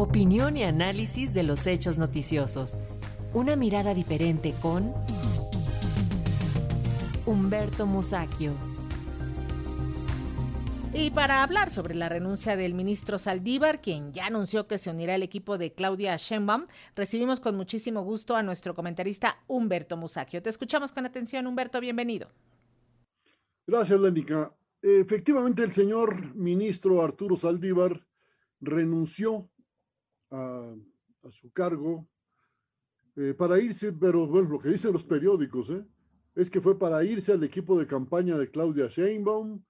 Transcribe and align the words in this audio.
Opinión 0.00 0.56
y 0.56 0.62
análisis 0.62 1.34
de 1.34 1.42
los 1.42 1.66
hechos 1.66 1.98
noticiosos. 1.98 2.78
Una 3.34 3.54
mirada 3.54 3.92
diferente 3.92 4.54
con 4.62 4.94
Humberto 7.26 7.84
Musacchio. 7.84 8.54
Y 10.94 11.10
para 11.10 11.42
hablar 11.42 11.68
sobre 11.68 11.94
la 11.94 12.08
renuncia 12.08 12.56
del 12.56 12.72
ministro 12.72 13.18
Saldívar, 13.18 13.82
quien 13.82 14.14
ya 14.14 14.24
anunció 14.24 14.66
que 14.66 14.78
se 14.78 14.88
unirá 14.88 15.16
al 15.16 15.22
equipo 15.22 15.58
de 15.58 15.74
Claudia 15.74 16.16
Sheinbaum, 16.16 16.66
recibimos 16.96 17.38
con 17.38 17.54
muchísimo 17.54 18.02
gusto 18.02 18.36
a 18.36 18.42
nuestro 18.42 18.74
comentarista 18.74 19.44
Humberto 19.48 19.98
Musacchio. 19.98 20.40
Te 20.40 20.48
escuchamos 20.48 20.92
con 20.92 21.04
atención, 21.04 21.46
Humberto, 21.46 21.78
bienvenido. 21.78 22.30
Gracias, 23.66 24.00
Lénica. 24.00 24.56
Efectivamente, 24.80 25.62
el 25.62 25.72
señor 25.72 26.34
ministro 26.34 27.02
Arturo 27.02 27.36
Saldívar 27.36 28.02
renunció 28.60 29.50
a, 30.30 30.74
su 31.30 31.50
cargo 31.52 32.08
eh, 33.16 33.34
para 33.34 33.58
irse, 33.58 33.92
pero 33.92 34.26
bueno, 34.26 34.48
lo 34.48 34.58
que 34.58 34.70
dicen 34.70 34.92
los 34.92 35.04
periódicos, 35.04 35.70
¿eh? 35.70 35.84
es 36.34 36.48
que 36.48 36.60
fue 36.60 36.78
para 36.78 37.04
irse 37.04 37.32
al 37.32 37.44
equipo 37.44 37.78
de 37.78 37.86
campaña 37.86 38.38
de 38.38 38.50
Claudia 38.50 38.86
Sheinbaum 38.86 39.62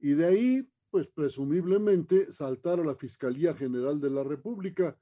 y 0.00 0.12
de 0.12 0.26
ahí, 0.26 0.68
pues 0.90 1.06
presumiblemente, 1.08 2.32
saltar 2.32 2.80
a 2.80 2.84
la 2.84 2.94
Fiscalía 2.94 3.54
General 3.54 4.00
de 4.00 4.10
la 4.10 4.24
República. 4.24 4.98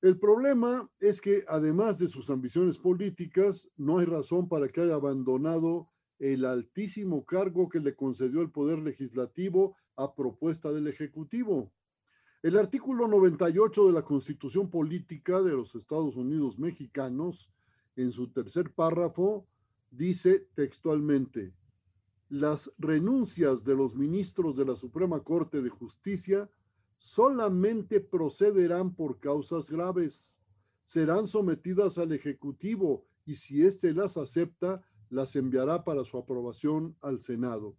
El 0.00 0.18
problema 0.18 0.90
es 0.98 1.20
que 1.20 1.44
además 1.46 1.98
de 1.98 2.08
sus 2.08 2.28
ambiciones 2.28 2.76
políticas, 2.76 3.70
no 3.76 3.98
hay 3.98 4.06
razón 4.06 4.48
para 4.48 4.68
que 4.68 4.80
haya 4.80 4.96
abandonado 4.96 5.88
el 6.18 6.44
altísimo 6.44 7.24
cargo 7.24 7.68
que 7.68 7.80
le 7.80 7.94
concedió 7.94 8.42
el 8.42 8.50
Poder 8.50 8.78
Legislativo 8.80 9.76
a 9.96 10.14
propuesta 10.14 10.72
del 10.72 10.88
Ejecutivo. 10.88 11.72
El 12.42 12.58
artículo 12.58 13.06
98 13.06 13.86
de 13.86 13.92
la 13.92 14.02
Constitución 14.02 14.68
Política 14.68 15.40
de 15.40 15.52
los 15.52 15.76
Estados 15.76 16.16
Unidos 16.16 16.58
Mexicanos, 16.58 17.48
en 17.94 18.10
su 18.10 18.32
tercer 18.32 18.74
párrafo, 18.74 19.46
dice 19.92 20.48
textualmente, 20.52 21.54
las 22.28 22.72
renuncias 22.78 23.62
de 23.62 23.76
los 23.76 23.94
ministros 23.94 24.56
de 24.56 24.64
la 24.64 24.74
Suprema 24.74 25.20
Corte 25.20 25.62
de 25.62 25.68
Justicia 25.68 26.50
solamente 26.96 28.00
procederán 28.00 28.92
por 28.92 29.20
causas 29.20 29.70
graves. 29.70 30.40
Serán 30.82 31.28
sometidas 31.28 31.96
al 31.96 32.10
Ejecutivo 32.10 33.06
y 33.24 33.36
si 33.36 33.64
éste 33.64 33.94
las 33.94 34.16
acepta, 34.16 34.82
las 35.10 35.36
enviará 35.36 35.84
para 35.84 36.02
su 36.02 36.18
aprobación 36.18 36.96
al 37.02 37.20
Senado. 37.20 37.76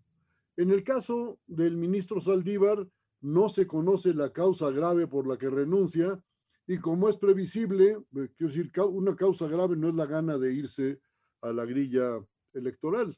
En 0.56 0.72
el 0.72 0.86
caso 0.86 1.38
del 1.48 1.76
ministro 1.76 2.22
Saldívar, 2.22 2.88
no 3.24 3.48
se 3.48 3.66
conoce 3.66 4.14
la 4.14 4.32
causa 4.32 4.70
grave 4.70 5.08
por 5.08 5.28
la 5.28 5.38
que 5.38 5.50
renuncia 5.50 6.22
y 6.68 6.78
como 6.78 7.10
es 7.10 7.18
previsible, 7.18 7.92
eh, 8.16 8.30
quiero 8.38 8.54
decir, 8.54 8.72
una 8.90 9.16
causa 9.16 9.48
grave 9.48 9.76
no 9.76 9.90
es 9.90 9.96
la 9.96 10.06
gana 10.06 10.38
de 10.38 10.54
irse 10.54 11.02
a 11.42 11.52
la 11.52 11.66
grilla 11.66 12.26
electoral. 12.54 13.18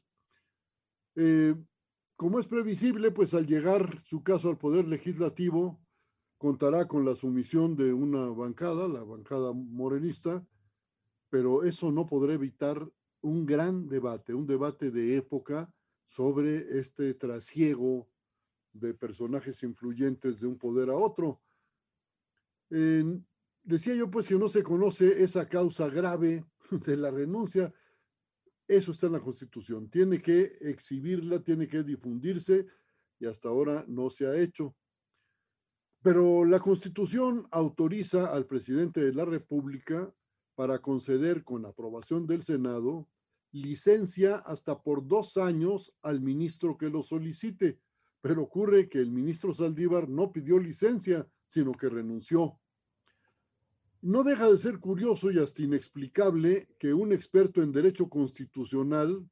Eh, 1.16 1.54
como 2.16 2.38
es 2.38 2.46
previsible, 2.46 3.10
pues 3.10 3.34
al 3.34 3.46
llegar 3.46 4.02
su 4.04 4.22
caso 4.22 4.48
al 4.48 4.58
Poder 4.58 4.86
Legislativo, 4.86 5.80
contará 6.38 6.86
con 6.86 7.04
la 7.04 7.16
sumisión 7.16 7.76
de 7.76 7.92
una 7.92 8.26
bancada, 8.28 8.88
la 8.88 9.02
bancada 9.02 9.52
morenista, 9.52 10.46
pero 11.30 11.64
eso 11.64 11.90
no 11.90 12.06
podrá 12.06 12.34
evitar 12.34 12.88
un 13.22 13.44
gran 13.44 13.88
debate, 13.88 14.34
un 14.34 14.46
debate 14.46 14.90
de 14.90 15.16
época 15.16 15.72
sobre 16.06 16.78
este 16.78 17.14
trasiego 17.14 18.08
de 18.78 18.94
personajes 18.94 19.62
influyentes 19.62 20.40
de 20.40 20.46
un 20.46 20.58
poder 20.58 20.90
a 20.90 20.96
otro. 20.96 21.40
decía 22.68 23.94
yo 23.94 24.10
pues 24.10 24.28
que 24.28 24.36
no 24.36 24.48
se 24.48 24.62
conoce 24.62 25.22
esa 25.22 25.48
causa 25.48 25.88
grave 25.88 26.44
de 26.70 26.96
la 26.96 27.10
renuncia, 27.10 27.72
eso 28.68 28.90
está 28.90 29.06
en 29.06 29.12
la 29.12 29.20
Constitución. 29.20 29.88
Tiene 29.88 30.20
que 30.20 30.52
exhibirla, 30.60 31.40
tiene 31.40 31.68
que 31.68 31.82
difundirse 31.82 32.66
y 33.18 33.26
hasta 33.26 33.48
ahora 33.48 33.84
no 33.86 34.10
se 34.10 34.26
ha 34.26 34.36
hecho. 34.36 34.74
Pero 36.02 36.44
la 36.44 36.60
Constitución 36.60 37.46
autoriza 37.50 38.32
al 38.32 38.46
presidente 38.46 39.00
de 39.00 39.12
la 39.12 39.24
República 39.24 40.12
para 40.54 40.80
conceder 40.80 41.44
con 41.44 41.64
aprobación 41.66 42.26
del 42.26 42.42
Senado 42.42 43.08
licencia 43.52 44.36
hasta 44.36 44.82
por 44.82 45.06
dos 45.06 45.36
años 45.36 45.92
al 46.02 46.20
ministro 46.20 46.76
que 46.76 46.90
lo 46.90 47.02
solicite. 47.02 47.80
Pero 48.26 48.42
ocurre 48.42 48.88
que 48.88 48.98
el 48.98 49.12
ministro 49.12 49.54
Saldívar 49.54 50.08
no 50.08 50.32
pidió 50.32 50.58
licencia, 50.58 51.28
sino 51.46 51.70
que 51.70 51.88
renunció. 51.88 52.58
No 54.02 54.24
deja 54.24 54.50
de 54.50 54.58
ser 54.58 54.80
curioso 54.80 55.30
y 55.30 55.38
hasta 55.38 55.62
inexplicable 55.62 56.68
que 56.76 56.92
un 56.92 57.12
experto 57.12 57.62
en 57.62 57.70
derecho 57.70 58.08
constitucional, 58.08 59.24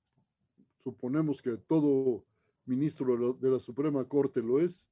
suponemos 0.79 1.43
que 1.43 1.57
todo 1.57 2.25
ministro 2.67 3.35
de 3.35 3.51
la 3.51 3.59
Suprema 3.59 4.05
Corte 4.05 4.41
lo 4.41 4.61
es, 4.61 4.89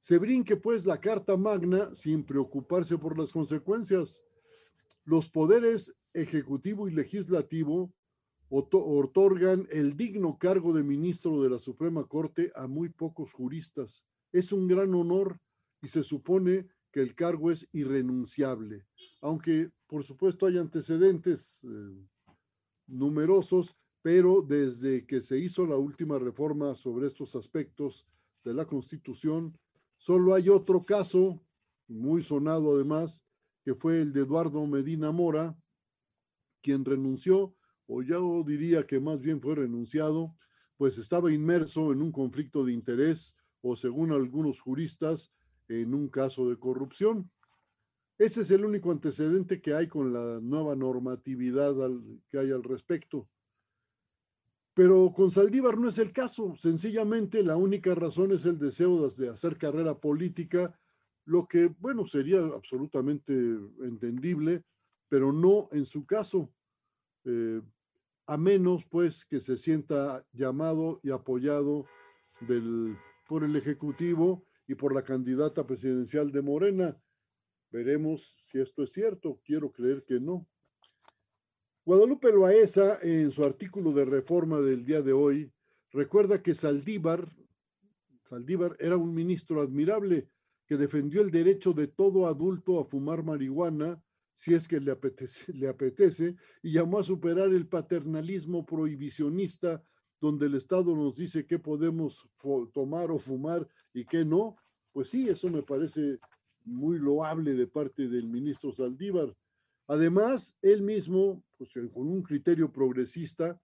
se 0.00 0.16
brinque 0.16 0.56
pues 0.56 0.86
la 0.86 0.98
Carta 0.98 1.36
Magna 1.36 1.94
sin 1.94 2.24
preocuparse 2.24 2.96
por 2.96 3.18
las 3.18 3.32
consecuencias. 3.32 4.22
Los 5.04 5.28
poderes 5.28 5.94
ejecutivo 6.14 6.88
y 6.88 6.92
legislativo 6.92 7.92
otorgan 8.54 9.66
el 9.70 9.96
digno 9.96 10.38
cargo 10.38 10.72
de 10.72 10.82
ministro 10.82 11.42
de 11.42 11.50
la 11.50 11.58
Suprema 11.58 12.04
Corte 12.04 12.52
a 12.54 12.66
muy 12.66 12.90
pocos 12.90 13.32
juristas. 13.32 14.06
Es 14.30 14.52
un 14.52 14.68
gran 14.68 14.94
honor 14.94 15.40
y 15.80 15.88
se 15.88 16.02
supone 16.02 16.68
que 16.90 17.00
el 17.00 17.14
cargo 17.14 17.50
es 17.50 17.68
irrenunciable 17.72 18.86
aunque 19.22 19.70
por 19.86 20.02
supuesto 20.02 20.46
hay 20.46 20.58
antecedentes 20.58 21.64
eh, 21.64 22.06
numerosos, 22.88 23.76
pero 24.02 24.42
desde 24.42 25.06
que 25.06 25.22
se 25.22 25.38
hizo 25.38 25.64
la 25.64 25.76
última 25.76 26.18
reforma 26.18 26.74
sobre 26.74 27.06
estos 27.06 27.36
aspectos 27.36 28.06
de 28.44 28.52
la 28.52 28.66
Constitución, 28.66 29.56
solo 29.96 30.34
hay 30.34 30.48
otro 30.48 30.82
caso, 30.82 31.40
muy 31.86 32.22
sonado 32.22 32.74
además, 32.74 33.24
que 33.64 33.76
fue 33.76 34.00
el 34.00 34.12
de 34.12 34.22
Eduardo 34.22 34.66
Medina 34.66 35.12
Mora, 35.12 35.56
quien 36.60 36.84
renunció, 36.84 37.54
o 37.92 38.02
ya 38.02 38.16
diría 38.46 38.86
que 38.86 38.98
más 38.98 39.20
bien 39.20 39.40
fue 39.40 39.54
renunciado, 39.54 40.34
pues 40.76 40.98
estaba 40.98 41.30
inmerso 41.30 41.92
en 41.92 42.00
un 42.00 42.10
conflicto 42.10 42.64
de 42.64 42.72
interés 42.72 43.34
o 43.60 43.76
según 43.76 44.12
algunos 44.12 44.60
juristas, 44.60 45.32
en 45.68 45.94
un 45.94 46.08
caso 46.08 46.48
de 46.48 46.58
corrupción. 46.58 47.30
Ese 48.18 48.42
es 48.42 48.50
el 48.50 48.64
único 48.64 48.90
antecedente 48.90 49.60
que 49.60 49.74
hay 49.74 49.88
con 49.88 50.12
la 50.12 50.40
nueva 50.40 50.74
normatividad 50.74 51.74
que 52.28 52.38
hay 52.38 52.50
al 52.50 52.62
respecto. 52.62 53.28
Pero 54.74 55.12
con 55.14 55.30
Saldívar 55.30 55.76
no 55.78 55.88
es 55.88 55.98
el 55.98 56.12
caso. 56.12 56.54
Sencillamente 56.56 57.42
la 57.42 57.56
única 57.56 57.94
razón 57.94 58.32
es 58.32 58.46
el 58.46 58.58
deseo 58.58 59.06
de 59.08 59.28
hacer 59.28 59.58
carrera 59.58 59.98
política, 59.98 60.78
lo 61.24 61.46
que, 61.46 61.66
bueno, 61.78 62.06
sería 62.06 62.40
absolutamente 62.40 63.32
entendible, 63.32 64.64
pero 65.08 65.32
no 65.32 65.68
en 65.72 65.86
su 65.86 66.06
caso. 66.06 66.50
Eh, 67.24 67.60
a 68.32 68.36
menos 68.38 68.84
pues 68.86 69.24
que 69.24 69.40
se 69.40 69.58
sienta 69.58 70.24
llamado 70.32 71.00
y 71.02 71.10
apoyado 71.10 71.86
por 73.28 73.44
el 73.44 73.56
Ejecutivo 73.56 74.44
y 74.66 74.74
por 74.74 74.94
la 74.94 75.02
candidata 75.02 75.66
presidencial 75.66 76.32
de 76.32 76.42
Morena, 76.42 76.96
Veremos 77.72 78.36
si 78.42 78.60
esto 78.60 78.82
es 78.82 78.92
cierto. 78.92 79.40
Quiero 79.42 79.72
creer 79.72 80.04
que 80.04 80.20
no. 80.20 80.46
Guadalupe 81.86 82.30
Loaesa, 82.30 82.98
en 83.02 83.32
su 83.32 83.42
artículo 83.42 83.92
de 83.92 84.04
reforma 84.04 84.60
del 84.60 84.84
día 84.84 85.00
de 85.00 85.14
hoy, 85.14 85.50
recuerda 85.90 86.42
que 86.42 86.54
Saldívar, 86.54 87.26
Saldívar 88.24 88.76
era 88.78 88.98
un 88.98 89.14
ministro 89.14 89.62
admirable 89.62 90.28
que 90.66 90.76
defendió 90.76 91.22
el 91.22 91.30
derecho 91.30 91.72
de 91.72 91.88
todo 91.88 92.26
adulto 92.26 92.78
a 92.78 92.84
fumar 92.84 93.24
marihuana 93.24 94.02
si 94.34 94.54
es 94.54 94.66
que 94.66 94.80
le 94.80 94.90
apetece, 94.90 95.52
le 95.52 95.68
apetece 95.68 96.36
y 96.62 96.72
llamó 96.72 96.98
a 96.98 97.04
superar 97.04 97.48
el 97.48 97.66
paternalismo 97.66 98.64
prohibicionista 98.64 99.82
donde 100.20 100.46
el 100.46 100.54
Estado 100.54 100.94
nos 100.94 101.16
dice 101.16 101.46
qué 101.46 101.58
podemos 101.58 102.28
tomar 102.72 103.10
o 103.10 103.18
fumar 103.18 103.66
y 103.92 104.04
qué 104.04 104.24
no. 104.24 104.56
Pues 104.92 105.10
sí, 105.10 105.28
eso 105.28 105.48
me 105.48 105.62
parece 105.62 106.20
muy 106.64 106.98
loable 107.00 107.54
de 107.54 107.66
parte 107.66 108.08
del 108.08 108.28
ministro 108.28 108.72
Saldívar. 108.72 109.34
Además, 109.88 110.56
él 110.62 110.82
mismo, 110.82 111.42
pues, 111.58 111.70
con 111.92 112.06
un 112.06 112.22
criterio 112.22 112.70
progresista, 112.70 113.60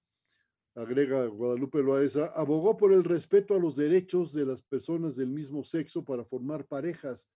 agrega 0.75 1.26
Guadalupe 1.26 1.81
Loaesa, 1.81 2.26
abogó 2.35 2.76
por 2.76 2.93
el 2.93 3.05
respeto 3.05 3.55
a 3.55 3.61
los 3.61 3.76
derechos 3.76 4.32
de 4.32 4.44
las 4.44 4.61
personas 4.62 5.15
del 5.15 5.31
mismo 5.31 5.62
sexo 5.62 6.05
para 6.05 6.25
formar 6.25 6.67
parejas. 6.67 7.29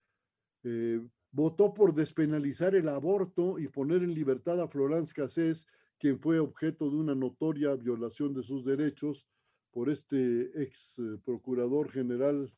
Eh, 0.65 1.01
votó 1.33 1.75
por 1.75 1.95
despenalizar 1.95 2.75
el 2.75 2.89
aborto 2.89 3.59
y 3.59 3.69
poner 3.69 4.03
en 4.03 4.15
libertad 4.15 4.61
a 4.61 4.69
Florence 4.69 5.13
Cassés, 5.15 5.67
quien 5.99 6.21
fue 6.21 6.39
objeto 6.39 6.91
de 6.91 6.97
una 6.97 7.15
notoria 7.15 7.75
violación 7.75 8.35
de 8.35 8.43
sus 8.43 8.65
derechos 8.65 9.27
por 9.71 9.89
este 9.89 10.63
ex 10.63 10.99
eh, 10.99 11.19
procurador 11.25 11.91
general 11.91 12.53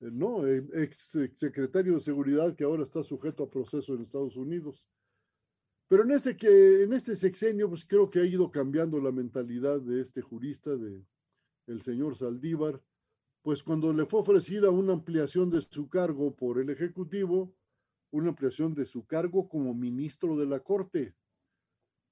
eh, 0.00 0.10
no, 0.12 0.46
eh, 0.46 0.64
ex 0.74 1.18
secretario 1.34 1.94
de 1.94 2.00
Seguridad 2.00 2.54
que 2.54 2.64
ahora 2.64 2.84
está 2.84 3.02
sujeto 3.02 3.44
a 3.44 3.50
proceso 3.50 3.94
en 3.94 4.02
Estados 4.02 4.36
Unidos. 4.36 4.88
Pero 5.88 6.04
en 6.04 6.10
este, 6.10 6.36
que, 6.36 6.82
en 6.82 6.92
este 6.92 7.16
sexenio, 7.16 7.68
pues 7.68 7.84
creo 7.84 8.10
que 8.10 8.20
ha 8.20 8.24
ido 8.24 8.50
cambiando 8.50 9.00
la 9.00 9.10
mentalidad 9.10 9.80
de 9.80 10.00
este 10.00 10.20
jurista, 10.20 10.76
de 10.76 11.04
el 11.66 11.82
señor 11.82 12.16
Saldívar, 12.16 12.82
pues 13.42 13.62
cuando 13.62 13.92
le 13.92 14.06
fue 14.06 14.20
ofrecida 14.20 14.70
una 14.70 14.92
ampliación 14.92 15.50
de 15.50 15.62
su 15.62 15.88
cargo 15.88 16.34
por 16.34 16.58
el 16.58 16.70
Ejecutivo, 16.70 17.54
una 18.10 18.30
ampliación 18.30 18.74
de 18.74 18.86
su 18.86 19.06
cargo 19.06 19.48
como 19.48 19.74
ministro 19.74 20.36
de 20.36 20.46
la 20.46 20.60
Corte. 20.60 21.14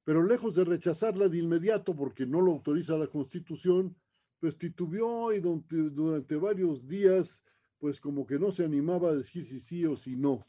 Pero 0.05 0.23
lejos 0.23 0.55
de 0.55 0.65
rechazarla 0.65 1.29
de 1.29 1.39
inmediato 1.39 1.95
porque 1.97 2.27
no 2.27 2.41
lo 2.41 2.53
autoriza 2.53 2.97
la 2.97 3.09
Constitución, 3.09 3.97
pues 4.39 4.57
titubeó 4.57 5.33
y 5.33 5.41
durante, 5.41 6.37
varios 6.37 6.87
días, 6.87 7.43
pues 7.79 8.01
como 8.01 8.27
que 8.27 8.39
no 8.39 8.53
se 8.53 8.65
animaba 8.65 9.09
a 9.09 9.17
decir 9.17 9.45
si 9.45 9.61
sí 9.61 9.85
o 9.87 9.97
si 9.97 10.17
no. 10.17 10.47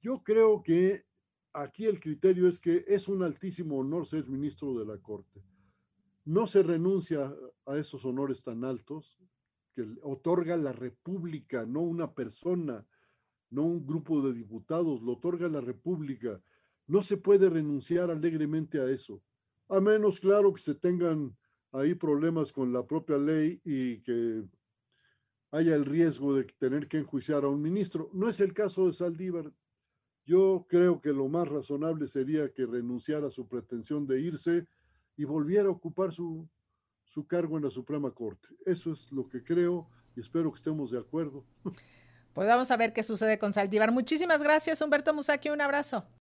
Yo 0.00 0.22
creo 0.22 0.62
que 0.62 1.04
aquí 1.52 1.86
el 1.86 1.98
criterio 2.00 2.46
es 2.48 2.60
que 2.60 2.84
es 2.86 3.08
un 3.08 3.22
altísimo 3.22 3.78
honor 3.78 4.06
ser 4.06 4.28
ministro 4.28 4.78
de 4.78 4.86
la 4.86 4.98
Corte. 4.98 5.42
No 6.24 6.46
se 6.46 6.62
renuncia 6.62 7.34
a 7.66 7.76
esos 7.78 8.04
honores 8.04 8.44
tan 8.44 8.64
altos 8.64 9.18
que 9.72 9.84
otorga 10.02 10.56
la 10.56 10.72
República, 10.72 11.64
no 11.64 11.80
una 11.80 12.12
persona, 12.12 12.86
no 13.50 13.64
un 13.64 13.86
grupo 13.86 14.22
de 14.22 14.32
diputados, 14.32 15.02
lo 15.02 15.12
otorga 15.12 15.48
la 15.48 15.60
República. 15.60 16.40
No 16.86 17.02
se 17.02 17.16
puede 17.16 17.50
renunciar 17.50 18.10
alegremente 18.10 18.80
a 18.80 18.88
eso, 18.88 19.22
a 19.68 19.80
menos, 19.80 20.18
claro, 20.18 20.52
que 20.52 20.60
se 20.60 20.74
tengan 20.74 21.36
ahí 21.72 21.94
problemas 21.94 22.52
con 22.52 22.72
la 22.72 22.86
propia 22.86 23.18
ley 23.18 23.60
y 23.64 24.00
que 24.00 24.44
haya 25.52 25.74
el 25.74 25.84
riesgo 25.84 26.34
de 26.34 26.44
tener 26.44 26.88
que 26.88 26.98
enjuiciar 26.98 27.44
a 27.44 27.48
un 27.48 27.60
ministro. 27.62 28.10
No 28.12 28.28
es 28.28 28.40
el 28.40 28.52
caso 28.52 28.86
de 28.86 28.92
Saldívar. 28.92 29.52
Yo 30.24 30.66
creo 30.68 31.00
que 31.00 31.12
lo 31.12 31.28
más 31.28 31.48
razonable 31.48 32.06
sería 32.06 32.52
que 32.52 32.66
renunciara 32.66 33.28
a 33.28 33.30
su 33.30 33.48
pretensión 33.48 34.06
de 34.06 34.20
irse 34.20 34.66
y 35.16 35.24
volviera 35.24 35.68
a 35.68 35.72
ocupar 35.72 36.12
su, 36.12 36.48
su 37.04 37.26
cargo 37.26 37.56
en 37.56 37.64
la 37.64 37.70
Suprema 37.70 38.12
Corte. 38.12 38.48
Eso 38.64 38.92
es 38.92 39.10
lo 39.10 39.28
que 39.28 39.42
creo 39.42 39.88
y 40.14 40.20
espero 40.20 40.52
que 40.52 40.58
estemos 40.58 40.90
de 40.90 40.98
acuerdo. 40.98 41.44
Pues 42.32 42.48
vamos 42.48 42.70
a 42.70 42.76
ver 42.76 42.92
qué 42.92 43.02
sucede 43.02 43.38
con 43.38 43.52
Saldívar. 43.52 43.92
Muchísimas 43.92 44.42
gracias, 44.42 44.80
Humberto 44.80 45.12
Musaki. 45.14 45.50
Un 45.50 45.60
abrazo. 45.60 46.04